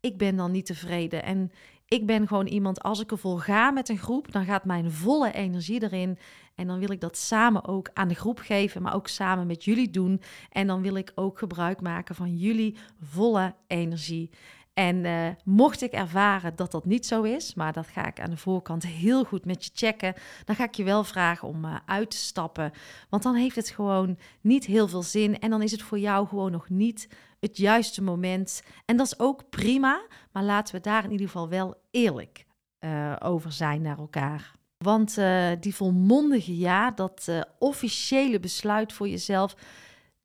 Ik 0.00 0.18
ben 0.18 0.36
dan 0.36 0.50
niet 0.50 0.66
tevreden. 0.66 1.22
En 1.22 1.52
ik 1.88 2.06
ben 2.06 2.26
gewoon 2.26 2.46
iemand, 2.46 2.82
als 2.82 3.00
ik 3.00 3.10
ervoor 3.10 3.40
ga 3.40 3.70
met 3.70 3.88
een 3.88 3.98
groep, 3.98 4.32
dan 4.32 4.44
gaat 4.44 4.64
mijn 4.64 4.90
volle 4.90 5.32
energie 5.32 5.82
erin. 5.82 6.18
En 6.54 6.66
dan 6.66 6.78
wil 6.78 6.90
ik 6.90 7.00
dat 7.00 7.16
samen 7.16 7.66
ook 7.66 7.90
aan 7.94 8.08
de 8.08 8.14
groep 8.14 8.38
geven, 8.38 8.82
maar 8.82 8.94
ook 8.94 9.08
samen 9.08 9.46
met 9.46 9.64
jullie 9.64 9.90
doen. 9.90 10.20
En 10.50 10.66
dan 10.66 10.82
wil 10.82 10.94
ik 10.94 11.12
ook 11.14 11.38
gebruik 11.38 11.80
maken 11.80 12.14
van 12.14 12.36
jullie 12.36 12.76
volle 13.00 13.54
energie. 13.66 14.30
En 14.74 14.96
uh, 15.04 15.28
mocht 15.44 15.82
ik 15.82 15.92
ervaren 15.92 16.56
dat 16.56 16.70
dat 16.70 16.84
niet 16.84 17.06
zo 17.06 17.22
is, 17.22 17.54
maar 17.54 17.72
dat 17.72 17.86
ga 17.86 18.06
ik 18.06 18.20
aan 18.20 18.30
de 18.30 18.36
voorkant 18.36 18.86
heel 18.86 19.24
goed 19.24 19.44
met 19.44 19.64
je 19.64 19.70
checken, 19.74 20.14
dan 20.44 20.56
ga 20.56 20.64
ik 20.64 20.74
je 20.74 20.84
wel 20.84 21.04
vragen 21.04 21.48
om 21.48 21.64
uh, 21.64 21.76
uit 21.86 22.10
te 22.10 22.16
stappen. 22.16 22.72
Want 23.08 23.22
dan 23.22 23.34
heeft 23.34 23.56
het 23.56 23.68
gewoon 23.68 24.18
niet 24.40 24.66
heel 24.66 24.88
veel 24.88 25.02
zin 25.02 25.38
en 25.38 25.50
dan 25.50 25.62
is 25.62 25.72
het 25.72 25.82
voor 25.82 25.98
jou 25.98 26.26
gewoon 26.26 26.50
nog 26.50 26.68
niet 26.68 27.08
het 27.40 27.56
juiste 27.56 28.02
moment. 28.02 28.62
En 28.84 28.96
dat 28.96 29.06
is 29.06 29.18
ook 29.18 29.50
prima, 29.50 30.06
maar 30.32 30.42
laten 30.42 30.74
we 30.74 30.80
daar 30.80 31.04
in 31.04 31.10
ieder 31.10 31.26
geval 31.26 31.48
wel 31.48 31.74
eerlijk 31.90 32.46
uh, 32.80 33.16
over 33.18 33.52
zijn 33.52 33.82
naar 33.82 33.98
elkaar. 33.98 34.56
Want 34.84 35.18
die 35.60 35.74
volmondige 35.74 36.56
ja, 36.56 36.90
dat 36.90 37.28
officiële 37.58 38.40
besluit 38.40 38.92
voor 38.92 39.08
jezelf 39.08 39.56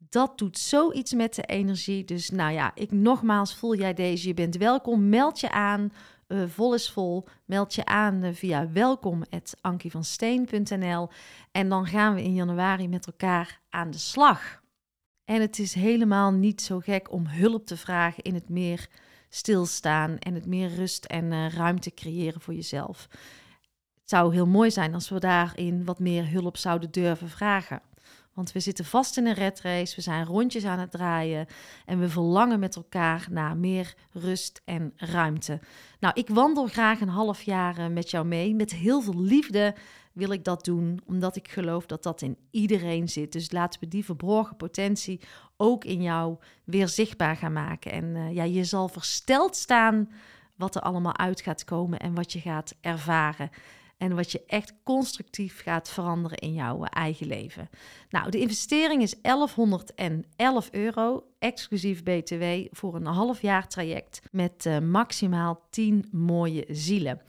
dat 0.10 0.38
doet 0.38 0.58
zoiets 0.58 1.14
met 1.14 1.36
de 1.36 1.44
energie. 1.44 2.06
Dus 2.06 2.30
nou 2.30 2.52
ja, 2.52 2.72
ik 2.76 2.92
nogmaals, 2.92 3.56
voel 3.56 3.76
jij 3.76 3.94
deze, 3.94 4.28
je 4.28 4.34
bent 4.34 4.58
welkom. 4.58 5.10
Meld 5.10 5.40
je 5.40 5.52
aan, 5.52 5.92
vol 6.48 6.74
is 6.74 6.90
vol. 6.90 7.28
Meld 7.46 7.76
je 7.76 7.86
aan 7.86 8.24
uh, 8.24 8.34
via 8.34 8.72
welkom.ankievansteen.nl 8.72 11.10
en 11.52 11.70
dan 11.70 11.86
gaan 11.86 12.14
we 12.14 12.24
in 12.24 12.34
januari 12.34 12.88
met 12.88 13.08
elkaar 13.08 13.62
aan 13.70 13.92
de 13.92 13.98
slag. 13.98 14.63
En 15.26 15.42
het 15.42 15.60
is 15.60 15.74
helemaal 15.74 16.32
niet 16.32 16.62
zo 16.62 16.80
gek 16.80 17.12
om 17.12 17.28
hulp 17.28 17.66
te 17.66 17.78
vragen 17.78 18.24
in 18.24 18.34
het 18.34 18.50
meer 18.50 18.88
stilstaan 19.30 20.18
en 20.20 20.34
het 20.34 20.46
meer 20.46 20.76
rust 20.76 21.06
en 21.06 21.32
uh, 21.32 21.50
ruimte 21.50 21.94
creëren 21.94 22.42
voor 22.42 22.54
jezelf. 22.54 23.08
Het 24.02 24.12
zou 24.12 24.34
heel 24.34 24.48
mooi 24.48 24.72
zijn 24.72 24.94
als 24.94 25.10
we 25.10 25.20
daarin 25.20 25.86
wat 25.86 26.00
meer 26.00 26.30
hulp 26.30 26.58
zouden 26.58 26.92
durven 26.92 27.30
vragen. 27.30 27.82
Want 28.34 28.52
we 28.52 28.60
zitten 28.60 28.86
vast 28.86 29.18
in 29.18 29.26
een 29.26 29.34
red 29.34 29.62
race, 29.62 29.96
we 29.96 30.02
zijn 30.02 30.26
rondjes 30.26 30.66
aan 30.66 30.80
het 30.80 30.92
draaien 30.92 31.46
en 31.86 32.00
we 32.00 32.10
verlangen 32.10 32.60
met 32.60 32.76
elkaar 32.76 33.28
naar 33.32 33.58
meer 33.58 33.94
rust 34.12 34.62
en 34.66 34.94
ruimte. 34.96 35.60
Nou, 36.00 36.14
ik 36.18 36.30
wandel 36.30 36.68
graag 36.68 37.02
een 37.02 37.10
half 37.10 37.42
jaar 37.42 37.78
eh, 37.78 37.88
met 37.88 38.12
jou 38.12 38.26
mee. 38.26 38.56
Met 38.56 38.72
heel 38.72 39.02
veel 39.02 39.22
liefde 39.22 39.76
wil 40.14 40.30
ik 40.30 40.44
dat 40.44 40.66
doen, 40.66 41.00
omdat 41.06 41.36
ik 41.36 41.48
geloof 41.48 41.86
dat 41.86 42.04
dat 42.04 42.22
in 42.22 42.38
iedereen 42.52 43.10
zit. 43.10 43.32
Dus 43.32 43.52
laten 43.52 43.80
we 43.80 43.88
die 43.88 44.06
verborgen 44.06 44.56
potentie 44.56 45.20
ook 45.58 45.86
in 45.86 46.02
jou 46.02 46.38
weer 46.64 46.88
zichtbaar 46.88 47.36
gaan 47.36 47.54
maken. 47.54 47.92
En 47.92 48.04
uh, 48.04 48.34
ja, 48.34 48.44
je 48.44 48.64
zal 48.64 48.88
versteld 48.88 49.56
staan 49.56 50.10
wat 50.56 50.76
er 50.76 50.82
allemaal 50.82 51.18
uit 51.18 51.42
gaat 51.42 51.64
komen 51.64 52.00
en 52.00 52.14
wat 52.14 52.34
je 52.34 52.40
gaat 52.40 52.76
ervaren. 52.82 53.50
En 53.98 54.16
wat 54.16 54.32
je 54.32 54.44
echt 54.48 54.74
constructief 54.84 55.62
gaat 55.62 55.90
veranderen 55.90 56.38
in 56.38 56.54
jouw 56.54 56.84
eigen 56.84 57.28
leven. 57.28 57.70
Nou, 58.10 58.30
de 58.32 58.40
investering 58.40 59.02
is 59.02 59.16
1111 59.22 60.70
euro, 60.72 61.24
exclusief 61.40 62.04
BTW, 62.04 62.44
voor 62.72 62.96
een 62.96 63.06
half 63.06 63.42
jaar 63.42 63.68
traject 63.68 64.22
met 64.32 64.66
uh, 64.66 64.80
maximaal 64.80 65.68
10 65.70 66.06
mooie 66.12 66.66
zielen. 66.70 67.22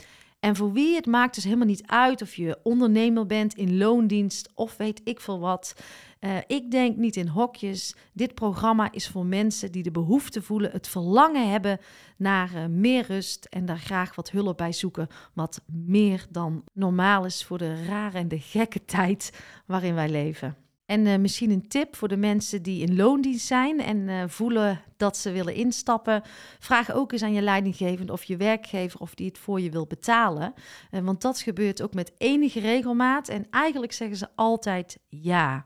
En 0.44 0.56
voor 0.56 0.72
wie 0.72 0.94
het 0.94 1.06
maakt 1.06 1.34
dus 1.34 1.44
helemaal 1.44 1.66
niet 1.66 1.86
uit 1.86 2.22
of 2.22 2.34
je 2.34 2.58
ondernemer 2.62 3.26
bent 3.26 3.54
in 3.54 3.76
loondienst 3.76 4.50
of 4.54 4.76
weet 4.76 5.00
ik 5.04 5.20
veel 5.20 5.38
wat. 5.38 5.74
Uh, 6.20 6.36
ik 6.46 6.70
denk 6.70 6.96
niet 6.96 7.16
in 7.16 7.26
hokjes. 7.26 7.96
Dit 8.12 8.34
programma 8.34 8.92
is 8.92 9.08
voor 9.08 9.26
mensen 9.26 9.72
die 9.72 9.82
de 9.82 9.90
behoefte 9.90 10.42
voelen, 10.42 10.70
het 10.70 10.88
verlangen 10.88 11.50
hebben 11.50 11.78
naar 12.16 12.54
uh, 12.54 12.66
meer 12.66 13.06
rust 13.06 13.44
en 13.44 13.66
daar 13.66 13.78
graag 13.78 14.14
wat 14.14 14.30
hulp 14.30 14.56
bij 14.56 14.72
zoeken. 14.72 15.08
Wat 15.32 15.60
meer 15.66 16.26
dan 16.30 16.64
normaal 16.72 17.24
is 17.24 17.44
voor 17.44 17.58
de 17.58 17.84
rare 17.84 18.18
en 18.18 18.28
de 18.28 18.40
gekke 18.40 18.84
tijd 18.84 19.42
waarin 19.66 19.94
wij 19.94 20.08
leven. 20.08 20.63
En 20.86 21.06
uh, 21.06 21.16
misschien 21.16 21.50
een 21.50 21.68
tip 21.68 21.96
voor 21.96 22.08
de 22.08 22.16
mensen 22.16 22.62
die 22.62 22.86
in 22.86 22.96
loondienst 22.96 23.46
zijn 23.46 23.80
en 23.80 23.96
uh, 23.96 24.22
voelen 24.26 24.80
dat 24.96 25.16
ze 25.16 25.32
willen 25.32 25.54
instappen. 25.54 26.22
Vraag 26.58 26.92
ook 26.92 27.12
eens 27.12 27.22
aan 27.22 27.32
je 27.32 27.42
leidinggevende 27.42 28.12
of 28.12 28.24
je 28.24 28.36
werkgever 28.36 29.00
of 29.00 29.14
die 29.14 29.26
het 29.26 29.38
voor 29.38 29.60
je 29.60 29.70
wil 29.70 29.86
betalen. 29.86 30.54
Uh, 30.90 31.00
want 31.00 31.22
dat 31.22 31.40
gebeurt 31.40 31.82
ook 31.82 31.94
met 31.94 32.12
enige 32.18 32.60
regelmaat 32.60 33.28
en 33.28 33.46
eigenlijk 33.50 33.92
zeggen 33.92 34.16
ze 34.16 34.28
altijd 34.34 34.98
ja. 35.08 35.64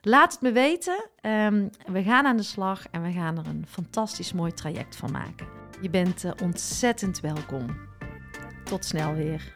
Laat 0.00 0.32
het 0.32 0.40
me 0.40 0.52
weten. 0.52 1.10
Um, 1.22 1.70
we 1.86 2.02
gaan 2.02 2.26
aan 2.26 2.36
de 2.36 2.42
slag 2.42 2.86
en 2.90 3.02
we 3.02 3.12
gaan 3.12 3.38
er 3.38 3.46
een 3.46 3.64
fantastisch 3.68 4.32
mooi 4.32 4.52
traject 4.52 4.96
van 4.96 5.10
maken. 5.10 5.46
Je 5.80 5.90
bent 5.90 6.24
ontzettend 6.42 7.20
welkom. 7.20 7.66
Tot 8.64 8.84
snel 8.84 9.14
weer. 9.14 9.55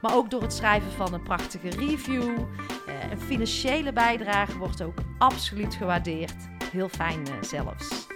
Maar 0.00 0.14
ook 0.14 0.30
door 0.30 0.42
het 0.42 0.52
schrijven 0.52 0.92
van 0.92 1.14
een 1.14 1.22
prachtige 1.22 1.68
review. 1.68 2.22
Uh, 2.22 3.10
een 3.10 3.20
financiële 3.20 3.92
bijdrage 3.92 4.58
wordt 4.58 4.82
ook 4.82 4.98
absoluut 5.18 5.74
gewaardeerd. 5.74 6.48
Heel 6.72 6.88
fijn 6.88 7.20
uh, 7.20 7.34
zelfs. 7.40 8.06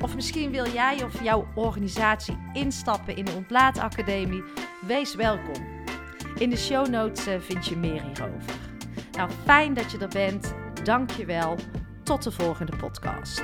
Of 0.00 0.14
misschien 0.14 0.50
wil 0.50 0.66
jij 0.68 1.04
of 1.04 1.22
jouw 1.22 1.46
organisatie 1.54 2.38
instappen 2.52 3.16
in 3.16 3.24
de 3.24 3.32
Ontlaatacademie. 3.32 4.42
Wees 4.86 5.14
welkom. 5.14 5.70
In 6.38 6.50
de 6.50 6.56
show 6.56 6.88
notes 6.88 7.28
uh, 7.28 7.34
vind 7.40 7.66
je 7.66 7.76
meer 7.76 8.02
hierover. 8.02 8.60
Nou, 9.12 9.30
fijn 9.44 9.74
dat 9.74 9.90
je 9.90 9.98
er 9.98 10.08
bent. 10.08 10.54
Dank 10.84 11.10
je 11.10 11.24
wel. 11.24 11.56
Tot 12.02 12.22
de 12.22 12.30
volgende 12.30 12.76
podcast. 12.76 13.42